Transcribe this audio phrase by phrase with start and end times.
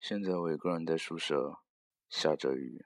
[0.00, 1.58] 现在我一个人在宿舍，
[2.08, 2.84] 下着雨。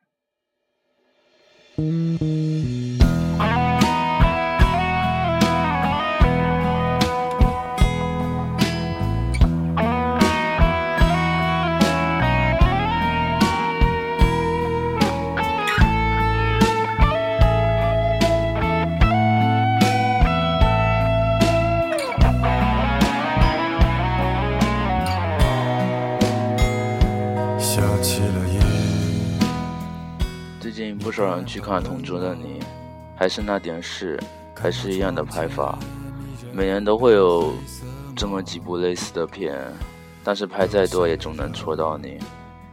[28.02, 28.58] 起了雨，
[30.58, 32.58] 最近不少人去看《同桌的你》，
[33.16, 34.18] 还是那点事，
[34.56, 35.78] 还是一样的拍法。
[36.52, 37.52] 每年都会有
[38.16, 39.56] 这么几部类似的片，
[40.24, 42.18] 但是拍再多也总能戳到你。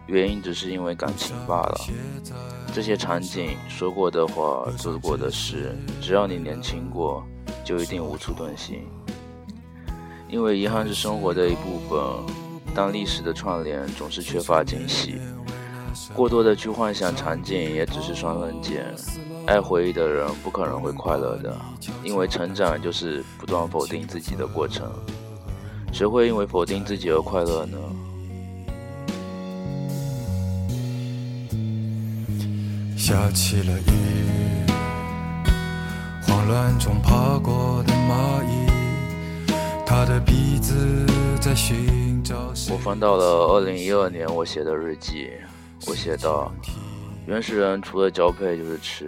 [0.07, 1.79] 原因只是因为感情罢了。
[2.73, 7.23] 这些场景、说过的话、做过的事，只要你年轻过，
[7.63, 8.81] 就一定无处遁形。
[10.27, 12.48] 因为遗憾是生活的一部分。
[12.79, 15.19] 当历史的串联总是缺乏惊喜，
[16.13, 18.85] 过多的去幻想场景也只是双刃剑。
[19.45, 21.53] 爱回忆的人不可能会快乐的，
[22.05, 24.89] 因为成长就是不断否定自己的过程。
[25.91, 27.77] 谁会因为否定自己而快乐呢？
[32.97, 34.71] 下起了雨，
[36.25, 39.51] 慌乱中爬过的蚂蚁，
[39.85, 41.05] 它的鼻子
[42.71, 45.29] 我翻到了二零一二年我写的日记，
[45.87, 46.51] 我写道：
[47.27, 49.05] 原始人除了交配就是吃，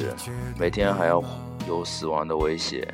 [0.57, 1.23] 每天还要
[1.67, 2.87] 有死亡的威胁，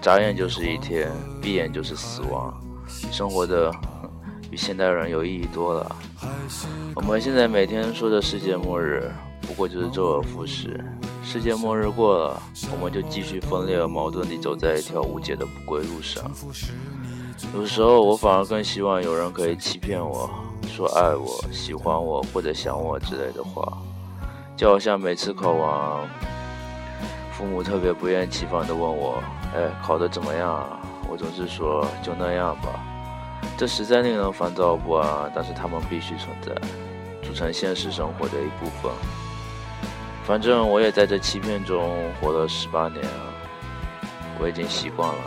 [0.00, 2.52] 眨眼就是一天，闭眼就是死亡，
[3.12, 3.72] 生活的
[4.50, 5.96] 比现代人有意义多了。
[6.94, 9.10] 我们现在每天说的世界末日，
[9.42, 10.82] 不过就是周而复始。
[11.22, 16.30] 世界末日过了，我们就继续分裂和矛盾地走在一条无解的不归路上。
[17.54, 20.28] 有时候我反而更希望有人可以欺骗我
[20.68, 23.78] 说爱我、喜欢我或者想我之类的话，
[24.56, 26.08] 就好像每次考完，
[27.32, 29.22] 父母特别不厌其烦地问我
[29.54, 32.68] ：“哎，考得怎么样啊？”我总是说：“就那样吧。”
[33.56, 36.52] 这实在令人烦躁不安，但是他们必须存在，
[37.22, 38.90] 组成现实生活的一部分。
[40.24, 43.30] 反正我也在这欺骗中活了十八年啊，
[44.40, 45.20] 我已经习惯了。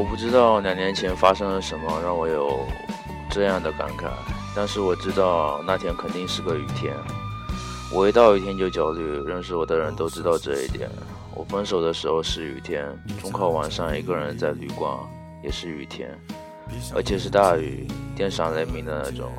[0.00, 2.66] 我不知道两年前发生了什么让我有
[3.30, 4.08] 这样的感慨，
[4.56, 6.96] 但是我知道那天肯定是个雨天。
[7.92, 10.88] 我一到雨天就焦虑，认识我的人都知道这一点。
[11.34, 12.86] 我分手的时候是雨天，
[13.20, 14.90] 中考晚上一个人在旅馆
[15.44, 16.18] 也是雨天，
[16.94, 17.86] 而且是大雨，
[18.16, 19.30] 电闪雷鸣的那种，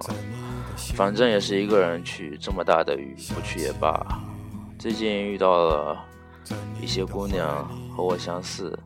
[0.95, 4.19] 反正也是一个人去，这么大的雨不去也罢。
[4.79, 5.97] 最近遇到了
[6.81, 8.77] 一些姑娘和我相似，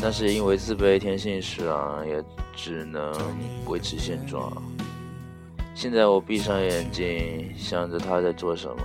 [0.00, 2.22] 但是因为自卑天性使然，也
[2.54, 3.12] 只能
[3.66, 4.52] 维持现状。
[5.74, 8.82] 现在我闭上眼睛，想着她在做什么，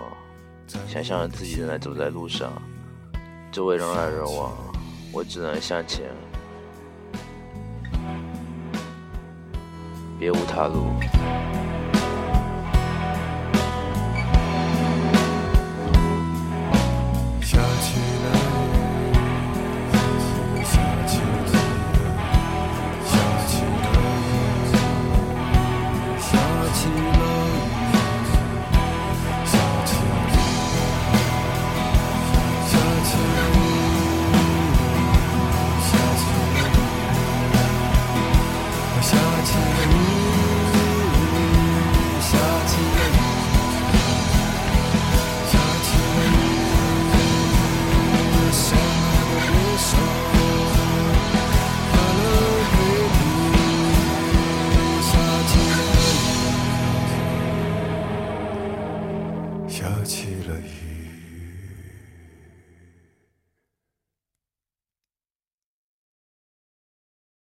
[0.87, 2.51] 想象着自己正在走在路上，
[3.51, 4.51] 周围人来人往，
[5.11, 6.05] 我只能向前。
[10.17, 10.93] 别无他路。
[17.41, 18.25] 下起了
[18.71, 19.13] 雨，
[20.63, 20.73] 下
[21.05, 21.53] 起了
[21.85, 22.01] 雨，
[23.05, 23.13] 下
[23.47, 23.85] 起了
[24.21, 24.79] 雨，
[26.19, 26.27] 下
[26.73, 27.19] 起了
[27.85, 28.39] 雨，
[29.45, 29.53] 下
[29.85, 30.47] 起了雨，
[32.65, 32.73] 下
[33.03, 33.99] 起了雨，
[35.81, 36.83] 下起了雨，
[39.01, 39.09] 下
[39.43, 39.47] 起
[39.89, 39.94] 了。
[59.75, 60.84] 下起了雨。